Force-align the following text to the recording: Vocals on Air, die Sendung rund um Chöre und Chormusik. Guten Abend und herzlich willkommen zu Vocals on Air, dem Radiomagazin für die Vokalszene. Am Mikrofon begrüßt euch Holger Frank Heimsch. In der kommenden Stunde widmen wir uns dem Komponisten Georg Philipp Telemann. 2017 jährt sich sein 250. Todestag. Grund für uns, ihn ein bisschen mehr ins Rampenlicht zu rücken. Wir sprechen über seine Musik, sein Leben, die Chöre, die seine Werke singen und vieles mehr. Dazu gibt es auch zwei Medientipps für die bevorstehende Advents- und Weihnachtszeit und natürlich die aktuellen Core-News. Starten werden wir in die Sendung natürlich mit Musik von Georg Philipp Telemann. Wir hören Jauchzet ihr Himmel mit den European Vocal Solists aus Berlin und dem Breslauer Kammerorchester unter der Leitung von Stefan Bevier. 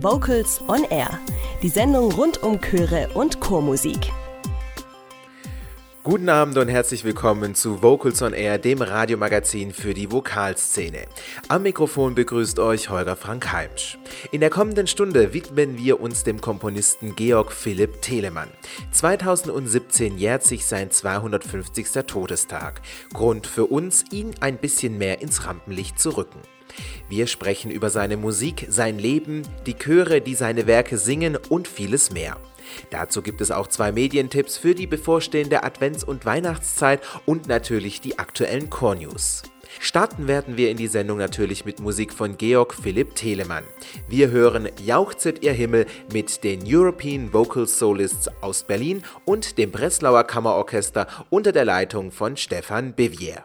Vocals 0.00 0.60
on 0.66 0.84
Air, 0.90 1.20
die 1.62 1.68
Sendung 1.68 2.12
rund 2.12 2.42
um 2.42 2.60
Chöre 2.60 3.08
und 3.14 3.40
Chormusik. 3.40 4.10
Guten 6.04 6.28
Abend 6.28 6.58
und 6.58 6.68
herzlich 6.68 7.02
willkommen 7.02 7.54
zu 7.54 7.82
Vocals 7.82 8.20
on 8.20 8.34
Air, 8.34 8.58
dem 8.58 8.82
Radiomagazin 8.82 9.72
für 9.72 9.94
die 9.94 10.12
Vokalszene. 10.12 11.06
Am 11.48 11.62
Mikrofon 11.62 12.14
begrüßt 12.14 12.58
euch 12.58 12.90
Holger 12.90 13.16
Frank 13.16 13.50
Heimsch. 13.52 13.96
In 14.30 14.42
der 14.42 14.50
kommenden 14.50 14.86
Stunde 14.86 15.32
widmen 15.32 15.78
wir 15.78 16.00
uns 16.00 16.22
dem 16.22 16.42
Komponisten 16.42 17.16
Georg 17.16 17.52
Philipp 17.52 18.02
Telemann. 18.02 18.50
2017 18.92 20.18
jährt 20.18 20.42
sich 20.42 20.66
sein 20.66 20.90
250. 20.90 21.86
Todestag. 22.06 22.82
Grund 23.14 23.46
für 23.46 23.64
uns, 23.64 24.04
ihn 24.10 24.32
ein 24.40 24.58
bisschen 24.58 24.98
mehr 24.98 25.22
ins 25.22 25.46
Rampenlicht 25.46 25.98
zu 25.98 26.10
rücken. 26.10 26.40
Wir 27.08 27.26
sprechen 27.26 27.70
über 27.70 27.88
seine 27.88 28.18
Musik, 28.18 28.66
sein 28.68 28.98
Leben, 28.98 29.40
die 29.64 29.74
Chöre, 29.74 30.20
die 30.20 30.34
seine 30.34 30.66
Werke 30.66 30.98
singen 30.98 31.38
und 31.48 31.66
vieles 31.66 32.12
mehr. 32.12 32.36
Dazu 32.90 33.22
gibt 33.22 33.40
es 33.40 33.50
auch 33.50 33.66
zwei 33.66 33.92
Medientipps 33.92 34.56
für 34.56 34.74
die 34.74 34.86
bevorstehende 34.86 35.64
Advents- 35.64 36.04
und 36.04 36.24
Weihnachtszeit 36.24 37.00
und 37.26 37.48
natürlich 37.48 38.00
die 38.00 38.18
aktuellen 38.18 38.70
Core-News. 38.70 39.42
Starten 39.80 40.28
werden 40.28 40.56
wir 40.56 40.70
in 40.70 40.76
die 40.76 40.86
Sendung 40.86 41.18
natürlich 41.18 41.64
mit 41.64 41.80
Musik 41.80 42.12
von 42.12 42.36
Georg 42.36 42.74
Philipp 42.74 43.14
Telemann. 43.14 43.64
Wir 44.08 44.30
hören 44.30 44.68
Jauchzet 44.84 45.42
ihr 45.42 45.52
Himmel 45.52 45.86
mit 46.12 46.44
den 46.44 46.62
European 46.64 47.32
Vocal 47.32 47.66
Solists 47.66 48.28
aus 48.40 48.62
Berlin 48.62 49.02
und 49.24 49.58
dem 49.58 49.70
Breslauer 49.70 50.24
Kammerorchester 50.24 51.06
unter 51.30 51.52
der 51.52 51.64
Leitung 51.64 52.12
von 52.12 52.36
Stefan 52.36 52.94
Bevier. 52.94 53.44